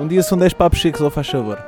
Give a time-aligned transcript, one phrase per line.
[0.00, 1.58] Um dia são 10 papos secos, ou faz favor.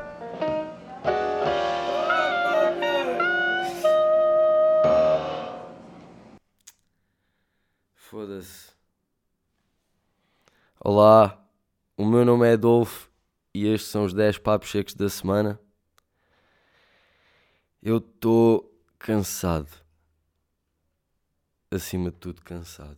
[7.95, 8.73] Foda-se.
[10.81, 11.39] Olá,
[11.95, 13.11] o meu nome é Adolfo
[13.53, 15.61] e estes são os 10 papos secos da semana.
[17.83, 19.69] Eu estou cansado.
[21.71, 22.97] Acima de tudo, cansado.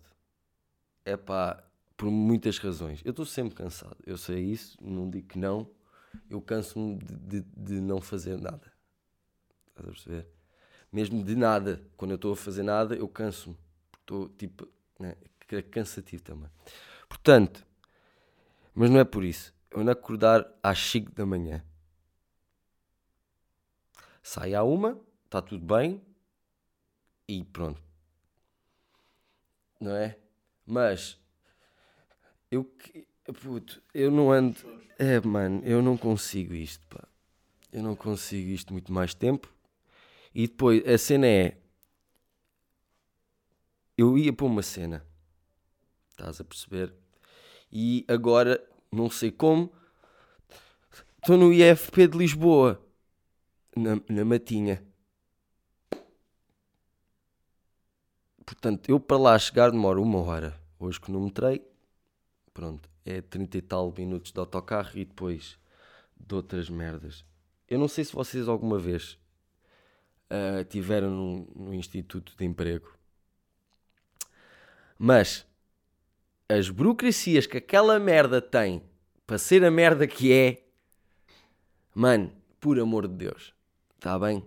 [1.05, 1.61] É pá,
[2.05, 3.01] por muitas razões.
[3.03, 3.97] Eu estou sempre cansado.
[4.05, 5.67] Eu sei isso, não digo que não.
[6.29, 8.71] Eu canso-me de, de, de não fazer nada.
[9.69, 10.29] Estás a perceber?
[10.93, 11.83] Mesmo de nada.
[11.97, 13.57] Quando eu estou a fazer nada, eu canso-me.
[13.99, 14.69] Estou tipo.
[14.99, 15.17] Né?
[15.49, 16.51] É cansativo também.
[17.09, 17.67] Portanto,
[18.75, 19.55] mas não é por isso.
[19.71, 21.65] Eu ando acordar às 5 da manhã.
[24.23, 26.03] Sai à uma, está tudo bem
[27.27, 27.83] e pronto.
[29.81, 30.19] Não é?
[30.67, 31.24] Mas
[32.55, 34.57] eu puto, eu não ando.
[34.99, 37.03] É, mano, eu não consigo isto, pá.
[37.73, 39.53] Eu não consigo isto muito mais tempo.
[40.35, 41.59] E depois a cena é.
[43.97, 45.05] Eu ia para uma cena.
[46.11, 46.93] Estás a perceber?
[47.73, 49.73] E agora, não sei como,
[51.19, 52.81] estou no IFP de Lisboa.
[53.77, 54.87] Na, na Matinha.
[58.47, 60.61] Portanto, eu para lá chegar demoro uma hora.
[60.79, 61.61] Hoje que não me trei,
[62.55, 65.59] pronto, é 30 e tal minutos de autocarro e depois
[66.17, 67.25] de outras merdas.
[67.69, 69.19] Eu não sei se vocês alguma vez
[70.31, 71.11] uh, tiveram
[71.55, 72.97] no, Instituto de Emprego,
[74.97, 75.45] mas
[76.49, 78.83] as burocracias que aquela merda tem
[79.27, 80.65] para ser a merda que é,
[81.95, 83.53] mano, por amor de Deus,
[83.97, 84.45] está bem?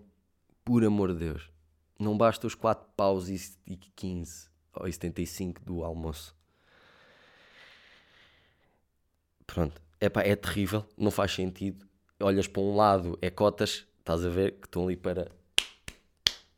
[0.63, 1.51] Por amor de Deus.
[1.99, 6.36] Não basta os 4 paus e 15 ou 75 do almoço.
[9.47, 11.87] Pronto, Epá, é terrível, não faz sentido.
[12.19, 15.31] Olhas para um lado, é cotas, estás a ver, que estão ali para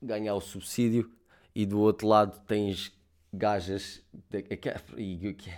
[0.01, 1.09] ganhar o subsídio,
[1.55, 2.91] e do outro lado tens
[3.33, 4.01] gajas
[4.97, 5.51] e que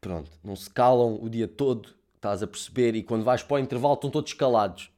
[0.00, 3.58] pronto, não se calam o dia todo, estás a perceber, e quando vais para o
[3.58, 4.90] intervalo estão todos calados.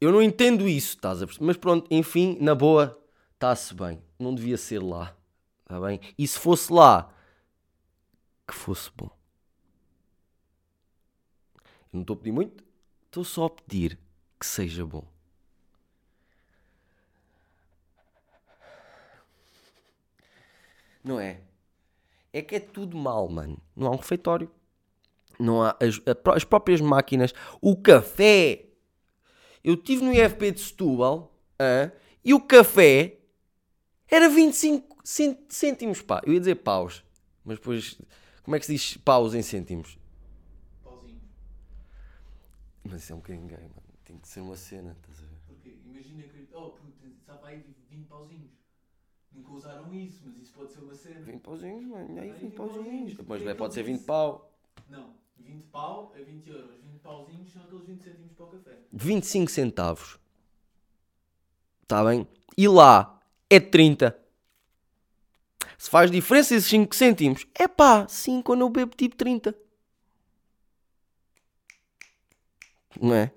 [0.00, 1.46] Eu não entendo isso, estás a perceber?
[1.46, 3.00] Mas pronto, enfim, na boa,
[3.34, 4.02] está-se bem.
[4.18, 5.16] Não devia ser lá,
[5.62, 6.00] está bem?
[6.18, 7.12] E se fosse lá,
[8.46, 9.15] que fosse bom.
[11.92, 12.64] Não estou a pedir muito,
[13.06, 13.98] estou só a pedir
[14.38, 15.04] que seja bom.
[21.02, 21.40] Não é?
[22.32, 23.58] É que é tudo mal, mano.
[23.74, 24.50] Não há um refeitório.
[25.38, 26.00] Não há as,
[26.34, 27.32] as próprias máquinas.
[27.60, 28.64] O café.
[29.62, 31.90] Eu tive no IFP de Setúbal uh,
[32.24, 33.18] e o café
[34.08, 34.96] era 25
[35.48, 36.20] cêntimos, pá.
[36.24, 37.04] Eu ia dizer paus,
[37.44, 37.98] mas depois,
[38.42, 39.98] como é que se diz paus em cêntimos?
[42.90, 43.82] Mas isso é um bocadinho gay, mano.
[44.04, 45.38] Tem que ser uma cena, estás a ver?
[45.46, 46.48] Porque imagina que.
[46.52, 48.50] Oh, puto, sabe aí 20 pauzinhos.
[49.32, 51.20] Nunca usaram isso, mas isso pode ser uma cena.
[51.20, 52.20] 20 pauzinhos, mano.
[52.20, 53.16] Aí Aí 20 20 pauzinhos.
[53.26, 54.52] Mas É pode ser aquilo 20 que pau.
[54.88, 56.70] Não, 20 pau é 20 euros.
[56.82, 58.78] 20 pauzinhos são aqueles 20 cêntimos para o café.
[58.92, 60.18] 25 centavos.
[61.82, 62.26] Está bem?
[62.56, 64.16] E lá é 30.
[65.78, 69.54] Se faz diferença esses 5 cêntimos, é pá, sim, quando eu bebo tipo 30.
[73.00, 73.32] Não é?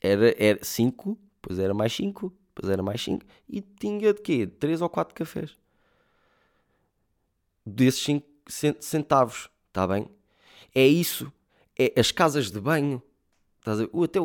[0.00, 3.24] Era, era 5, depois era mais 5, depois era mais 5.
[3.48, 4.46] E tinha de quê?
[4.46, 5.56] 3 ou 4 cafés.
[7.64, 8.26] Desses 5
[8.80, 9.50] centavos.
[9.68, 10.08] Está bem?
[10.74, 11.32] É isso.
[11.78, 13.02] É as casas de banho.
[13.58, 13.90] Estás a ver?
[14.04, 14.20] Até,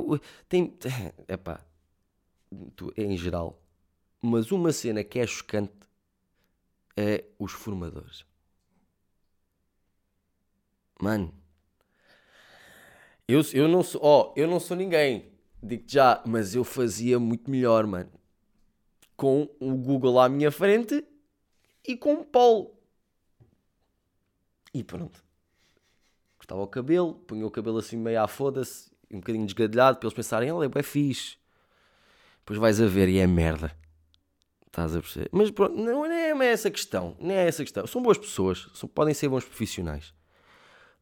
[0.48, 0.78] tem.
[1.28, 1.64] É pá.
[2.98, 3.62] É em geral.
[4.22, 5.74] Mas uma cena que é chocante
[6.98, 8.26] é os formadores.
[11.02, 11.39] Mano.
[13.32, 14.02] Eu, eu não sou.
[14.04, 15.32] Ó, eu não sou ninguém.
[15.62, 16.24] Digo-te já.
[16.26, 18.10] Mas eu fazia muito melhor, mano.
[19.16, 21.06] Com o Google à minha frente
[21.88, 22.74] e com o Paulo.
[24.74, 25.24] E pronto.
[26.38, 30.16] Cortava o cabelo, punha o cabelo assim meio à foda-se, um bocadinho desgadelhado, para eles
[30.16, 31.38] pensarem, ele é fixe.
[32.40, 33.76] Depois vais a ver e é merda.
[34.66, 35.30] Estás a perceber?
[35.32, 37.16] Mas pronto, não, não é essa questão.
[37.20, 37.86] Não é essa questão.
[37.86, 40.14] São boas pessoas, são- podem ser bons profissionais.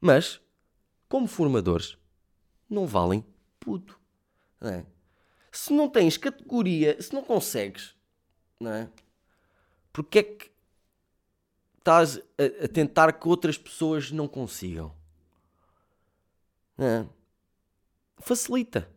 [0.01, 0.41] Mas,
[1.07, 1.97] como formadores,
[2.69, 3.25] não valem
[3.60, 4.00] puto.
[4.60, 4.86] Não é?
[5.52, 7.96] Se não tens categoria, se não consegues,
[8.60, 8.90] não é?
[9.92, 10.52] Porque é que
[11.80, 14.94] estás a, a tentar que outras pessoas não consigam?
[16.78, 17.10] Não é?
[18.19, 18.90] Facilita.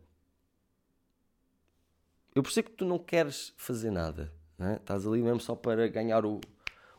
[2.33, 4.31] Eu percebo que tu não queres fazer nada.
[4.57, 4.75] Não é?
[4.75, 6.39] Estás ali mesmo só para ganhar o,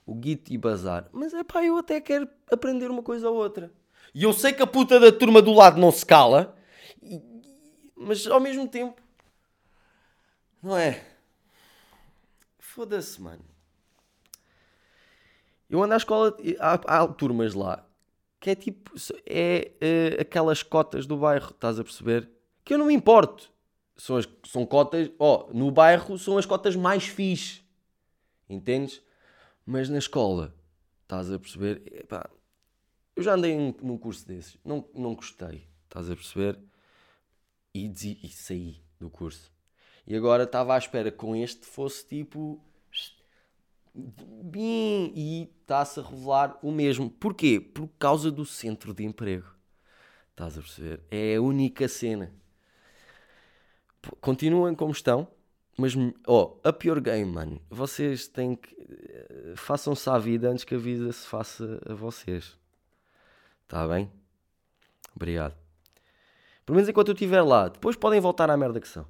[0.05, 1.09] o guito e bazar.
[1.13, 3.73] Mas é pá, eu até quero aprender uma coisa ou outra.
[4.15, 6.55] E eu sei que a puta da turma do lado não se cala,
[8.03, 9.01] mas ao mesmo tempo,
[10.63, 11.05] não é?
[12.59, 13.45] Foda-se, mano.
[15.69, 17.87] Eu ando à escola, há, há turmas lá
[18.43, 18.93] que é tipo,
[19.25, 22.29] é eh, aquelas cotas do bairro, estás a perceber?
[22.65, 23.53] Que eu não me importo.
[23.97, 27.63] São, as, são cotas, ó, no bairro são as cotas mais fixe,
[28.49, 29.01] entendes?
[29.65, 30.53] Mas na escola,
[31.03, 31.83] estás a perceber?
[31.87, 32.29] Epá,
[33.15, 36.59] eu já andei num, num curso desses, não, não gostei, estás a perceber?
[37.75, 39.51] E, desi- e saí do curso.
[40.07, 42.61] E agora estava à espera que com este fosse tipo.
[43.95, 47.11] Bem, e está-se a revelar o mesmo.
[47.11, 47.61] Porquê?
[47.61, 49.47] Por causa do centro de emprego.
[50.31, 51.01] Estás a perceber?
[51.11, 52.33] É a única cena.
[54.21, 55.29] Continuem como estão,
[55.79, 55.93] mas
[56.27, 57.61] ó, a pior game, mano.
[57.71, 58.75] Vocês têm que.
[58.75, 62.59] eh, Façam-se à vida antes que a vida se faça a vocês.
[63.65, 64.11] Está bem?
[65.15, 65.62] Obrigado.
[66.65, 67.69] Pelo menos enquanto eu estiver lá.
[67.69, 69.07] Depois podem voltar à merda que são.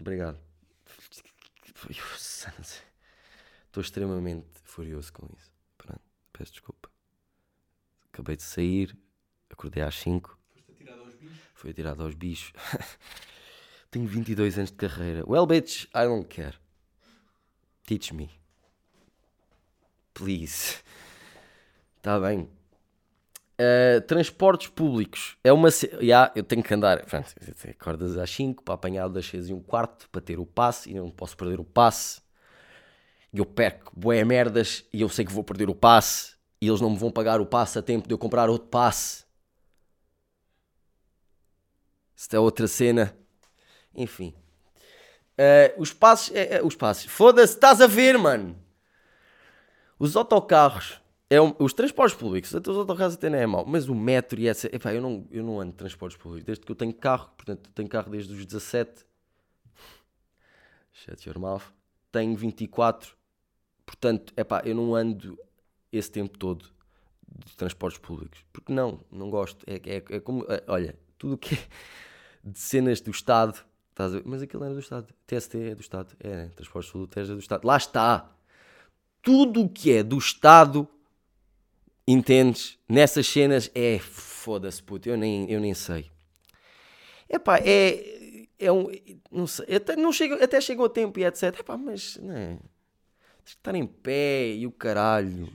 [0.00, 0.38] Obrigado.
[3.66, 5.50] Estou extremamente furioso com isso.
[5.76, 6.00] Pronto,
[6.32, 6.88] peço desculpa.
[8.12, 8.96] Acabei de sair,
[9.50, 11.38] acordei às 5, Foste atirado aos bichos.
[11.54, 12.52] fui atirado aos bichos.
[13.90, 15.24] Tenho 22 anos de carreira.
[15.26, 16.54] Well, bitch, I don't care.
[17.84, 18.30] Teach me.
[20.14, 20.82] Please.
[21.96, 22.48] Está bem.
[23.56, 25.36] Uh, transportes públicos.
[25.44, 25.70] É uma.
[25.70, 27.04] ce- Ya, eu tenho que andar.
[27.06, 27.32] Pronto,
[27.70, 30.94] acordas às 5 para apanhar das 6 e um quarto para ter o passe e
[30.94, 32.20] não posso perder o passe.
[33.32, 36.80] E eu perco bué merdas e eu sei que vou perder o passe e eles
[36.80, 39.24] não me vão pagar o passe a tempo de eu comprar outro passe.
[42.16, 43.16] Isto é outra cena.
[43.94, 44.34] Enfim.
[45.38, 46.34] Uh, os passos.
[46.34, 47.04] é- é, os passos.
[47.06, 48.56] Foda-se, estás a ver, mano.
[49.98, 51.00] Os autocarros.
[51.30, 52.54] É um- os transportes públicos.
[52.54, 53.64] Até os autocarros até não é mau.
[53.66, 54.66] Mas o metro e essa.
[54.74, 56.44] Epá, eu não, eu não ando de transportes públicos.
[56.44, 57.30] Desde que eu tenho carro.
[57.36, 59.04] Portanto, tenho carro desde os 17.
[60.92, 61.62] Shut your mouth.
[62.12, 63.16] Tenho 24.
[63.84, 65.38] Portanto, epá, eu não ando
[65.92, 66.66] esse tempo todo
[67.46, 68.44] de transportes públicos.
[68.52, 69.64] Porque não, não gosto.
[69.66, 70.44] É, é, é como.
[70.48, 71.58] é, olha, tudo o que é
[72.44, 73.58] de cenas do Estado.
[74.24, 75.12] Mas aquilo era do Estado.
[75.26, 76.14] TST é do Estado.
[76.20, 76.48] É, né?
[76.54, 77.66] Transportes públicos é do Estado.
[77.66, 78.30] Lá está.
[79.22, 80.86] Tudo o que é do Estado,
[82.06, 82.78] entendes?
[82.88, 85.08] Nessas cenas é foda-se, puto.
[85.08, 86.10] Eu nem, eu nem sei.
[87.28, 88.46] Epá, é.
[88.58, 88.86] É um.
[89.30, 89.76] Não sei.
[89.76, 91.60] Até, não chega, até chegou o tempo e etc.
[91.60, 92.16] Epá, mas.
[92.18, 92.58] Não é?
[93.44, 95.52] Estar em pé e o caralho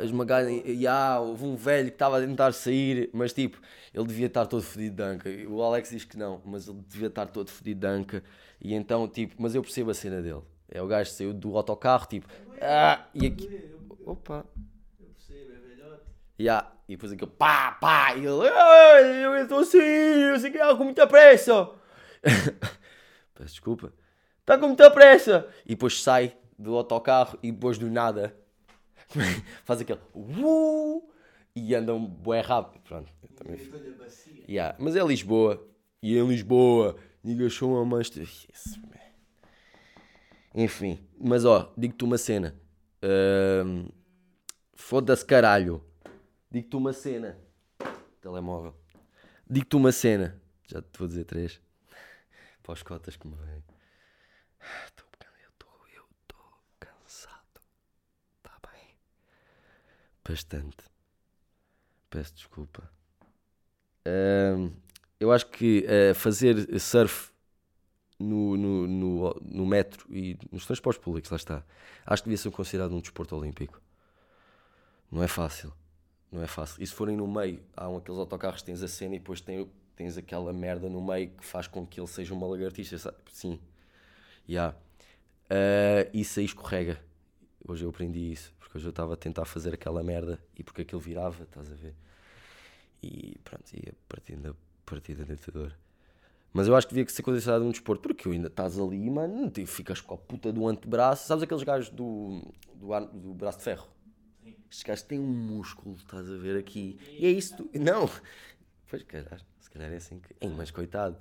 [0.00, 0.80] Esmagarem velhos.
[0.80, 3.60] E há, houve um velho que estava a tentar sair, mas tipo,
[3.92, 5.28] ele devia estar todo fodido de anca.
[5.48, 8.22] O Alex diz que não, mas ele devia estar todo fodido de anca.
[8.60, 10.42] E então, tipo, mas eu percebo a cena dele.
[10.68, 12.26] É o gajo que saiu do autocarro, tipo,
[12.60, 13.70] ah, e aqui.
[14.06, 14.71] Opa, é
[16.42, 16.68] velhote.
[16.88, 20.76] e depois aquele pá, pá, e ele, "Ai, eu estou assim, eu sei que é
[20.76, 21.70] com muita pressa.
[23.34, 23.92] Peço desculpa,
[24.40, 25.48] está com muita pressa.
[25.64, 28.34] E depois sai do autocarro e depois do nada
[29.64, 31.02] faz aquele uh,
[31.54, 32.82] e anda um bué rápido.
[32.82, 33.58] Pronto, eu também.
[34.48, 35.66] Yeah, mas é Lisboa.
[36.02, 38.08] E em Lisboa, niggas são a mais.
[38.08, 38.78] Yes.
[40.54, 42.54] Enfim, mas ó, digo-te uma cena.
[43.02, 43.86] Ahm,
[44.74, 45.82] Foda-se caralho.
[46.52, 47.38] Digo-te uma cena.
[48.20, 48.76] Telemóvel.
[49.48, 50.38] Digo-te uma cena.
[50.66, 51.58] Já te vou dizer três.
[52.62, 53.64] Para os cotas que me vêm.
[54.84, 55.06] Estou
[55.96, 56.44] eu estou
[56.78, 57.62] cansado.
[58.36, 58.94] Está bem?
[60.28, 60.84] Bastante.
[62.10, 62.92] Peço desculpa.
[64.04, 64.72] Ahm,
[65.18, 67.32] eu acho que eh, fazer surf
[68.18, 71.64] no, no, no, no metro e nos transportes públicos, lá está,
[72.04, 73.80] acho que devia ser considerado um desporto olímpico.
[75.10, 75.72] Não é fácil.
[76.32, 76.82] Não é fácil.
[76.82, 79.70] E se forem no meio, há um, aqueles autocarros tens a cena e depois tem,
[79.94, 83.18] tens aquela merda no meio que faz com que ele seja uma lagartixa, sabe?
[83.30, 83.60] Sim.
[84.48, 84.74] Yeah.
[85.50, 86.98] Ah, isso aí escorrega.
[87.68, 90.80] Hoje eu aprendi isso, porque hoje eu estava a tentar fazer aquela merda e porque
[90.82, 91.94] aquilo virava, estás a ver?
[93.02, 94.54] E pronto, ia partindo da
[94.86, 95.76] partida dentadora.
[96.52, 100.00] Mas eu acho que devia ser considerado um desporto, porque ainda estás ali, mano, ficas
[100.00, 101.26] com a puta do antebraço.
[101.26, 102.42] Sabes aqueles gajos do,
[102.74, 103.91] do, do braço de ferro?
[104.72, 106.98] Estes gajos têm um músculo, estás a ver aqui.
[107.10, 107.54] E é isso.
[107.58, 107.70] Tu...
[107.78, 108.08] Não!
[108.88, 110.34] Pois, calhar, se calhar é assim que.
[110.40, 111.18] Ei, mas coitado.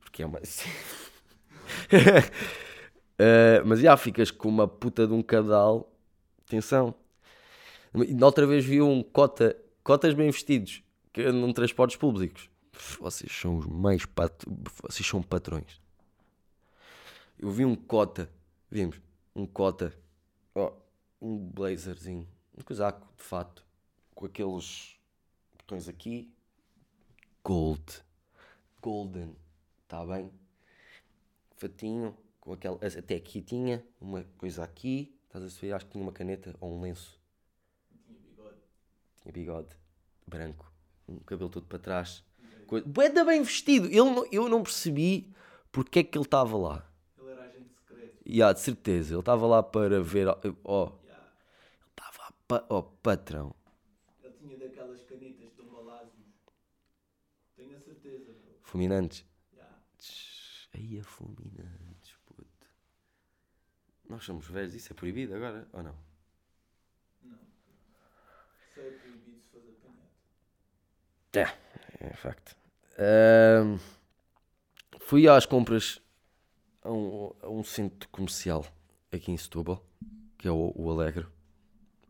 [0.00, 0.38] Porque é uma.
[0.38, 0.42] Uh,
[3.66, 5.92] mas já ficas com uma puta de um cadal.
[6.46, 6.94] Atenção.
[7.94, 10.82] E Na outra vez vi um cota, cotas bem vestidos
[11.12, 12.48] que andam em transportes públicos.
[12.98, 14.32] Vocês são os mais pat...
[14.82, 15.78] vocês são patrões.
[17.38, 18.30] Eu vi um cota,
[18.70, 18.98] vimos,
[19.34, 19.92] um cota,
[20.54, 20.72] ó,
[21.20, 23.64] um blazerzinho, um casaco de fato,
[24.14, 24.96] com aqueles
[25.58, 26.32] botões aqui.
[27.44, 28.02] Gold.
[28.82, 29.36] Golden.
[29.82, 30.30] Está bem?
[31.56, 32.16] Fatinho.
[32.40, 35.12] Com aquela, até aqui tinha uma coisa aqui.
[35.26, 35.72] Estás a ver?
[35.72, 37.20] Acho que tinha uma caneta ou um lenço.
[38.06, 38.56] Tinha bigode.
[39.22, 39.76] Tinha bigode.
[40.26, 40.72] Branco.
[41.08, 42.24] Um cabelo todo para trás.
[42.66, 42.86] Coisa...
[42.86, 43.86] Bué bem vestido.
[43.86, 45.32] Ele não- eu não percebi
[45.72, 46.88] porque é que ele estava lá.
[47.18, 48.22] Ele era agente secreto.
[48.24, 49.12] E há de certeza.
[49.14, 50.26] Ele estava lá para ver.
[50.28, 51.24] Ó, ó, Yeah.
[51.80, 52.22] ele estava.
[52.28, 53.54] a pa- Ó, patrão.
[54.22, 56.24] Ele tinha daquelas canitas de Malásio.
[57.56, 58.54] Tenho a certeza, bro.
[58.62, 59.24] Fulminantes.
[59.52, 59.76] Yeah.
[60.74, 62.46] Aí a fulminantes, puto.
[64.08, 65.94] Nós somos velhos, isso é proibido agora ou não?
[67.22, 67.38] Não.
[68.70, 70.10] Isso é proibido se fores apanhado.
[72.00, 72.56] É facto.
[72.98, 73.78] Ahm,
[75.00, 76.00] fui às compras
[76.82, 78.64] a um, a um centro comercial
[79.12, 79.84] aqui em Setúbal,
[80.38, 81.30] que é o, o Alegro.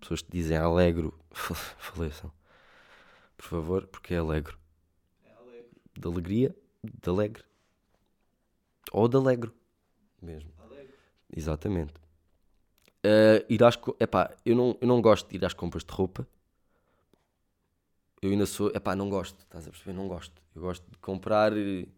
[0.07, 2.31] Pessoas que dizem Alegro faleçam.
[3.37, 4.57] Por favor, porque é Alegro.
[5.25, 5.65] É.
[5.99, 7.43] De alegria, de alegre.
[8.93, 9.53] Ou de alegro.
[10.23, 10.53] Mesmo.
[10.61, 10.95] Alegre.
[11.37, 11.95] Exatamente.
[13.03, 16.25] Eh, ir às epá, eu não, eu não gosto de ir às compras de roupa.
[18.23, 18.71] Eu ainda sou.
[18.77, 19.41] Epá, não gosto.
[19.41, 19.93] Estás a perceber?
[19.93, 20.41] Não gosto.
[20.55, 21.53] Eu gosto de comprar.
[21.53, 21.89] eh,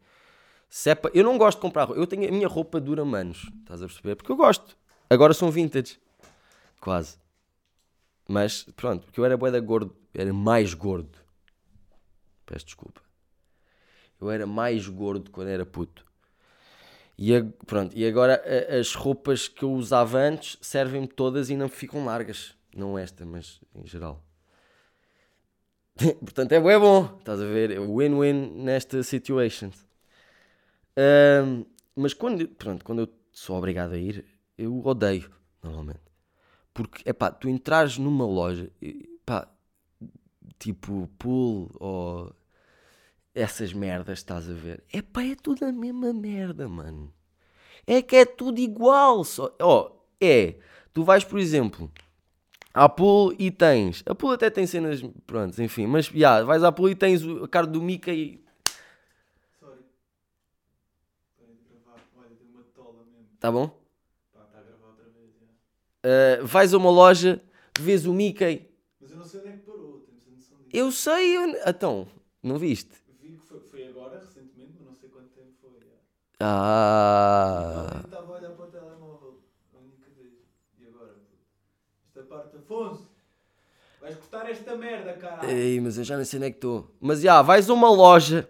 [0.71, 2.01] se é Eu não gosto de comprar roupa.
[2.01, 3.51] Eu tenho, a minha roupa dura anos.
[3.61, 4.17] Estás a perceber?
[4.17, 4.79] Porque eu gosto.
[5.11, 6.01] Agora são vintage.
[6.81, 7.19] Quase.
[8.29, 9.97] Mas pronto, porque eu era boeda gordo.
[10.15, 11.19] Era mais gordo.
[12.47, 13.01] Peço desculpa.
[14.21, 16.05] Eu era mais gordo quando era puto.
[17.17, 21.57] E, ag- pronto, e agora a- as roupas que eu usava antes servem-me todas e
[21.57, 22.55] não ficam largas.
[22.75, 24.23] Não esta, mas em geral.
[26.21, 27.17] Portanto, é, bué bom.
[27.19, 27.71] Estás a ver?
[27.71, 29.71] É win-win nesta situation.
[30.97, 31.65] Ahm,
[31.97, 34.25] mas quando, pronto, quando eu sou obrigado a ir,
[34.57, 35.31] eu odeio,
[35.63, 36.08] normalmente.
[36.79, 39.49] Porque, é pá, tu entrares numa loja, e, pá,
[40.61, 42.33] tipo pool ou
[43.35, 44.85] essas merdas, estás a ver?
[44.93, 47.13] É pá, é tudo a mesma merda, mano.
[47.85, 49.25] É que é tudo igual.
[49.25, 49.53] Só.
[49.61, 50.55] Ó, é.
[50.95, 51.91] Tu vais, por exemplo,
[52.73, 54.05] à pool e tens.
[54.07, 55.03] A pool até tem cenas.
[55.27, 55.89] Pronto, enfim.
[55.89, 58.41] Mas, já, vais à pool e tens a cara do Mickey.
[59.59, 59.81] Sorry.
[61.37, 62.01] Parei de gravar.
[62.17, 63.37] Olha, deu uma tola mesmo.
[63.41, 63.69] Tá bom?
[64.33, 65.33] Pá, está a gravar outra vez.
[65.41, 65.47] já.
[66.09, 67.43] Uh, vais a uma loja,
[67.79, 68.67] vês o Mickey.
[68.99, 70.07] Mas eu não sei onde é que parou.
[70.07, 70.71] Temos a noção disso.
[70.73, 71.37] Eu sei.
[71.37, 71.55] Eu...
[71.67, 72.09] Então,
[72.43, 72.91] não viste?
[73.21, 75.81] Vi que foi, foi agora, recentemente, mas não sei quanto tempo foi.
[75.81, 75.97] já.
[76.41, 78.01] Ah.
[78.05, 79.43] Estava a olhar para o telemóvel.
[79.75, 80.33] A única vez.
[80.79, 81.15] E agora?
[82.07, 83.07] Esta parte, Afonso.
[84.01, 85.51] Vais cortar esta merda, caralho.
[85.51, 86.91] Ei, mas eu já nem sei onde é que estou.
[86.99, 88.49] Mas já, vais a uma loja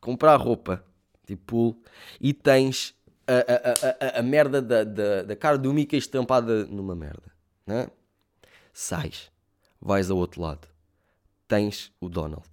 [0.00, 0.84] comprar roupa,
[1.26, 1.76] tipo
[2.20, 2.93] e tens
[3.26, 7.32] a, a, a, a, merda da, da, da cara do Mickey estampada numa merda,
[7.66, 7.88] né?
[8.72, 9.30] Sais,
[9.80, 10.68] vais ao outro lado,
[11.46, 12.48] tens o Donald.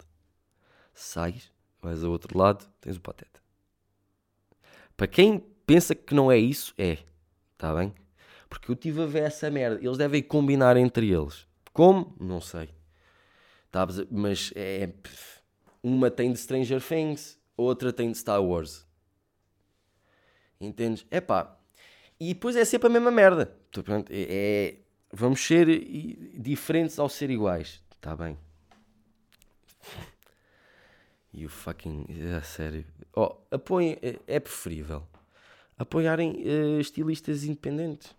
[0.94, 1.50] Sais,
[1.80, 3.40] vais ao outro lado, tens o Pateta.
[4.96, 6.98] Para quem pensa que não é isso, é,
[7.58, 7.94] tá bem?
[8.48, 9.82] Porque eu estive a ver essa merda.
[9.82, 11.46] Eles devem combinar entre eles.
[11.72, 12.14] Como?
[12.20, 12.68] Não sei.
[13.72, 14.04] Sabes?
[14.10, 14.88] Mas é.
[14.88, 15.40] pff,
[15.82, 18.86] Uma tem de Stranger Things, outra tem de Star Wars.
[20.62, 21.04] Entendes?
[21.10, 21.56] É pá.
[22.18, 23.54] E depois é sempre a mesma merda.
[23.84, 24.78] Pronto, é, é-
[25.14, 25.66] Vamos ser
[26.40, 27.82] diferentes ao ser iguais.
[27.96, 28.38] Está bem.
[31.34, 32.06] E o fucking.
[32.36, 32.84] É sério.
[33.16, 33.98] Oh, apoiem.
[34.02, 35.02] É, é preferível
[35.78, 38.14] apoiarem eh, estilistas independentes.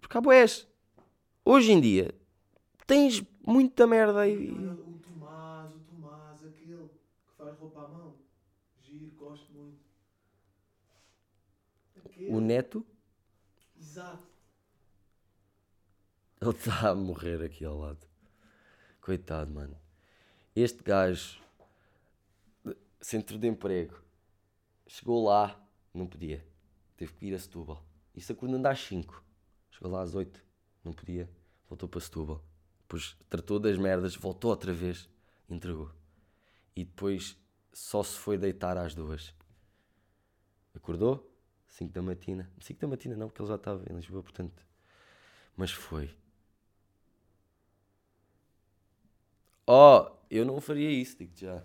[0.00, 0.66] Porque há boés.
[1.44, 2.14] Hoje em dia
[2.86, 4.50] tens muita merda aí.
[4.50, 8.14] O Tomás, o Tomás, aquele que faz roupa à mão.
[8.82, 9.78] Giro, gosto muito.
[12.28, 12.84] O neto,
[13.78, 14.26] Exato.
[16.40, 18.06] ele está a morrer aqui ao lado.
[19.00, 19.76] Coitado, mano.
[20.54, 21.40] Este gajo,
[23.00, 23.98] centro de emprego,
[24.86, 25.58] chegou lá,
[25.94, 26.44] não podia.
[26.96, 27.82] Teve que ir a Setúbal.
[28.14, 29.24] Isso acordando às 5.
[29.70, 30.44] Chegou lá às 8,
[30.84, 31.30] não podia.
[31.68, 32.44] Voltou para Setúbal.
[32.80, 35.08] Depois tratou das merdas, voltou outra vez,
[35.48, 35.90] entregou.
[36.76, 37.36] E depois
[37.72, 39.32] só se foi deitar às duas.
[40.74, 41.29] Acordou?
[41.70, 42.50] 5 da matina.
[42.60, 44.64] 5 da matina não, porque ele já estava em Lisboa, portanto.
[45.56, 46.14] Mas foi.
[49.66, 51.62] Oh, eu não faria isso, digo-te já.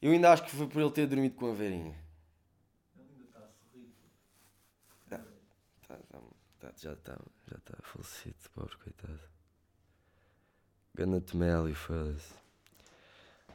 [0.00, 1.96] Eu ainda acho que foi por ele ter dormido com a verinha.
[2.96, 3.92] Ele ainda está a sorrir.
[5.08, 5.18] Tá,
[5.88, 6.20] tá,
[6.60, 9.20] tá, já está já tá falecido, pobre coitado.
[10.94, 12.34] Gana Tomélio, foda-se.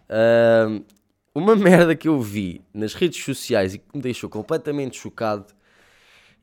[0.09, 0.83] Ahm,
[1.37, 5.53] uma merda que eu vi nas redes sociais e que me deixou completamente chocado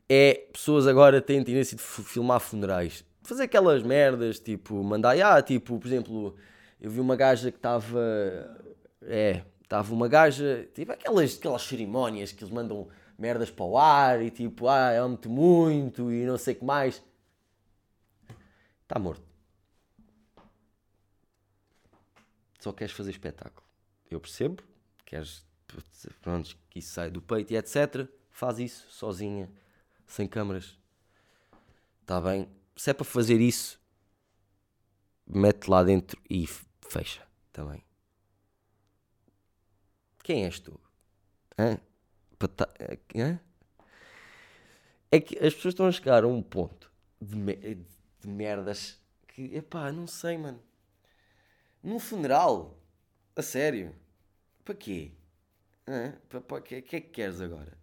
[0.07, 3.03] é pessoas agora têm tendência de filmar funerais.
[3.23, 6.35] fazer aquelas merdas, tipo, mandar, ah, tipo, por exemplo,
[6.79, 7.99] eu vi uma gaja que estava,
[9.01, 12.87] é, estava uma gaja, tipo, aquelas, aquelas cerimónias que eles mandam
[13.17, 17.03] merdas para o ar e tipo, ah, amo-te muito e não sei o que mais.
[18.83, 19.23] Está morto.
[22.59, 23.65] Só queres fazer espetáculo.
[24.09, 24.63] Eu percebo,
[25.15, 25.45] queres,
[26.21, 28.07] pronto, que isso sai do peito e etc.
[28.29, 29.49] Faz isso sozinha,
[30.05, 30.77] sem câmaras.
[32.01, 32.49] Está bem?
[32.75, 33.79] Se é para fazer isso,
[35.25, 36.45] mete lá dentro e
[36.87, 37.83] fecha também.
[40.23, 40.79] Quem és tu?
[41.57, 41.77] Hã?
[42.37, 42.73] Para ta-
[43.15, 43.39] hã?
[45.11, 46.91] É que as pessoas estão a chegar a um ponto
[47.21, 50.61] de, me- de merdas que, epá, não sei, mano.
[51.81, 52.77] Num funeral,
[53.35, 53.95] a sério,
[54.65, 55.11] para quê?
[56.27, 57.77] Para, que, é que queres agora?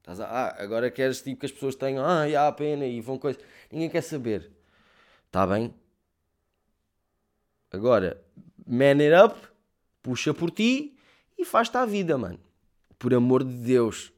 [0.00, 3.00] Estás a- ah, agora queres tipo que as pessoas tenham, ah, e há pena e
[3.00, 3.40] vão coisas.
[3.70, 4.50] Ninguém quer saber.
[5.26, 5.72] Está bem?
[7.70, 8.20] Agora,
[8.66, 9.36] man it up,
[10.02, 10.98] puxa por ti
[11.38, 12.40] e faz-te a vida, mano.
[12.98, 14.12] Por amor de Deus.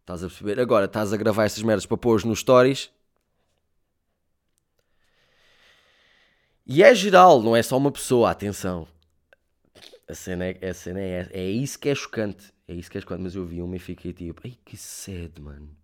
[0.00, 0.60] Estás a perceber?
[0.60, 2.90] Agora, estás a gravar essas merdas para pôr nos stories.
[6.66, 8.86] E é geral, não é só uma pessoa, atenção.
[10.08, 12.52] A cena é, a cena é, é isso que é chocante.
[12.68, 13.22] É isso que é chocante.
[13.22, 15.76] Mas eu vi uma e fiquei tipo, ai que sede, mano.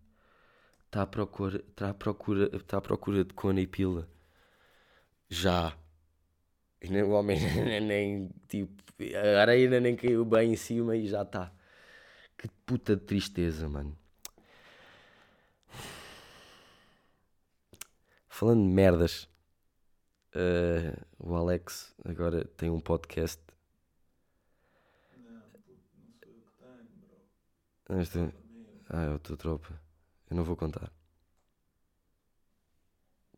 [0.87, 4.09] Está à procura, está à procura, está à procura de cona e pila.
[5.29, 5.77] Já.
[6.83, 7.39] E O homem
[7.81, 8.83] nem, tipo,
[9.15, 11.53] a areia nem caiu bem em cima e já está.
[12.37, 13.97] Que puta de tristeza, mano.
[18.29, 19.29] Falando de merdas,
[20.35, 23.43] eh, o Alex agora tem um podcast.
[25.19, 27.23] Não, puto, não sou eu que tenho,
[27.99, 28.33] Este- Meu,
[28.89, 29.81] Ah, é outra tropa.
[30.31, 30.91] Eu não vou contar.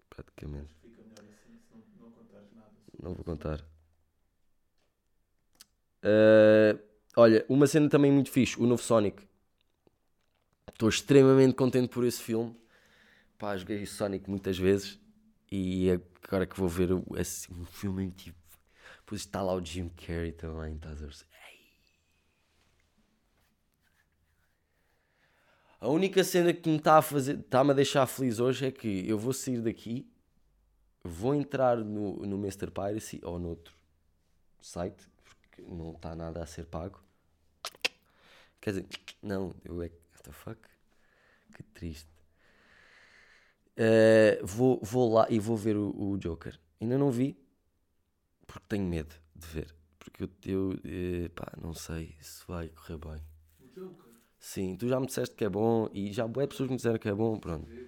[0.08, 0.72] Praticamente.
[0.84, 0.92] assim
[3.02, 3.64] não, vou contar.
[6.02, 6.76] Eh,
[7.16, 9.22] olha, uma cena também muito fixe, o novo Sonic.
[10.68, 12.56] Estou extremamente contente por esse filme.
[13.38, 14.98] Pá, joguei Sonic muitas vezes
[15.50, 15.90] e
[16.24, 18.38] agora que vou ver esse um filme tipo.
[19.00, 21.31] Depois está lá o Jim Carrey também, estás a perceber?
[25.82, 29.04] A única cena que me está a fazer, está-me a deixar feliz hoje é que
[29.08, 30.08] eu vou sair daqui,
[31.02, 32.70] vou entrar no, no Mr.
[32.70, 33.74] Piracy ou noutro
[34.60, 37.02] site, porque não está nada a ser pago.
[38.60, 38.86] Quer dizer,
[39.20, 39.86] não, eu é.
[39.86, 40.60] What the fuck?
[41.52, 42.08] Que triste.
[43.76, 46.60] Eh, vou, vou lá e vou ver o, o Joker.
[46.80, 47.36] Ainda não vi,
[48.46, 49.74] porque tenho medo de ver.
[49.98, 53.20] Porque eu, eu eh, pá, não sei se vai correr bem.
[53.60, 54.11] O Joker,
[54.42, 57.08] Sim, tu já me disseste que é bom e já boas pessoas me disseram que
[57.08, 57.66] é bom, pronto.
[57.70, 57.82] é.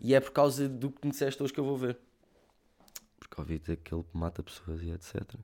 [0.00, 1.98] E é por causa do que me disseste hoje que eu vou ver.
[3.18, 5.40] Porque ouvi dizer que ele mata pessoas e etc.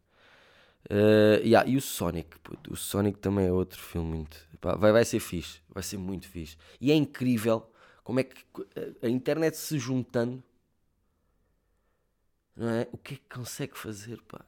[0.91, 4.39] Eh, yeah, e o Sonic, puto, o Sonic também é outro filme muito.
[4.61, 6.57] pá, vai, vai ser fixe, vai ser muito fixe.
[6.81, 7.67] E é incrível
[8.05, 8.45] como é que
[9.03, 10.43] a- a internet se juntando,
[12.57, 12.89] não é?
[12.93, 14.45] O que é que consegue fazer, pá?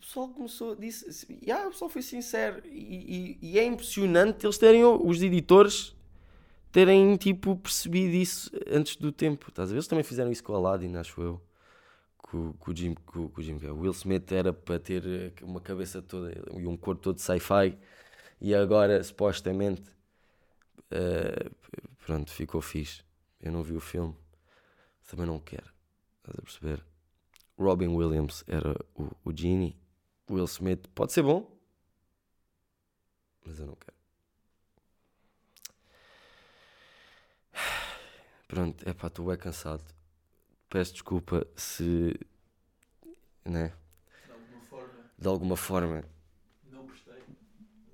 [0.00, 4.82] Pessoal começou, disse, yeah, o pessoal foi sincero e, e- e é impressionante eles terem,
[4.84, 5.94] os editores,
[6.72, 9.48] terem tipo percebido isso antes do tempo.
[9.50, 9.76] Estás a ver?
[9.78, 11.40] Eles também fizeram isso com o Aladdin, acho eu.
[12.18, 13.54] Com, com o Jim, com, com o Jim.
[13.56, 17.76] O Will Smith era para ter eh, uma cabeça toda e um corpo todo sci-fi
[18.40, 19.82] e agora supostamente
[20.90, 21.50] eh,
[22.04, 23.02] pronto, ficou fixe.
[23.40, 24.14] Eu não vi o filme,
[25.08, 25.72] também não quero.
[26.18, 26.84] Estás a perceber?
[27.58, 29.76] Robin Williams era o, o Genie.
[30.30, 31.50] Will Smith pode ser bom,
[33.44, 33.96] mas eu não quero.
[38.46, 39.84] Pronto, é pá, estou bem cansado.
[40.68, 42.18] Peço desculpa se,
[43.44, 43.72] né,
[44.26, 46.04] De alguma forma, de alguma forma,
[46.70, 47.22] não prestei.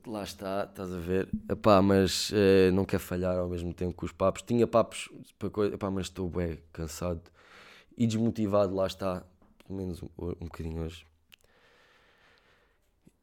[0.06, 1.28] lá está, estás a ver.
[1.48, 4.42] Epá, mas eh, não quero falhar ao mesmo tempo com os papos.
[4.42, 7.22] Tinha papos para coisa, epá, mas estou bem cansado
[7.96, 9.24] e desmotivado, lá está,
[9.66, 11.06] pelo menos um, um bocadinho hoje.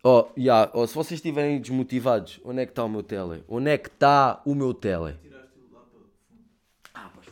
[0.05, 3.41] Oh, yeah, oh, se vocês estiverem desmotivados, onde é que está o meu tele?
[3.47, 5.17] Onde é que está o meu tele?
[6.93, 7.23] Ah, foi.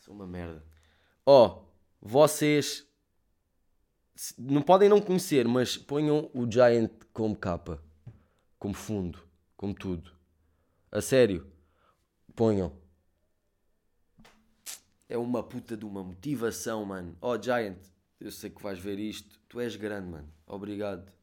[0.00, 0.64] Sou uma merda.
[1.26, 1.62] Ó,
[2.00, 2.88] vocês
[4.38, 7.82] não podem não conhecer, mas ponham o Giant como capa,
[8.58, 9.22] como fundo,
[9.54, 10.10] como tudo.
[10.90, 11.46] A sério,
[12.34, 12.72] ponham.
[15.06, 17.14] É uma puta de uma motivação, mano.
[17.20, 17.76] Ó, Giant,
[18.18, 19.38] eu sei que vais ver isto.
[19.50, 20.32] Tu és grande, mano.
[20.46, 21.17] Obrigado.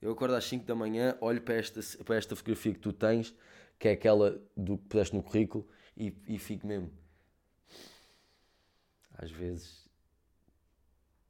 [0.00, 3.34] Eu acordo às 5 da manhã, olho para esta, para esta fotografia que tu tens,
[3.78, 6.92] que é aquela do que puseste no currículo, E, e fico mesmo.
[9.14, 9.88] Às vezes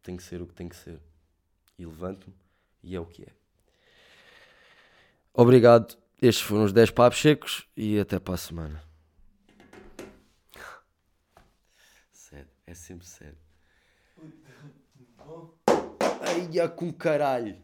[0.02, 1.00] tem que ser o que tem que ser.
[1.78, 2.34] E levanto-me
[2.82, 3.32] e é o que é.
[5.32, 5.96] Obrigado.
[6.20, 8.82] Estes foram os 10 papos secos e até para a semana.
[12.12, 13.38] Sério, é sempre sério.
[16.20, 17.56] Ai, já com caralho.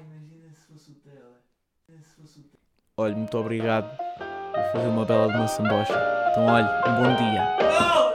[0.00, 1.40] Imagina se fosse o tela.
[1.88, 2.62] Imagina se fosse o tela.
[2.96, 5.94] Olha, muito obrigado por fazer uma bela de uma sambocha.
[6.30, 7.58] Então, olha, um bom dia.
[8.04, 8.07] Oh!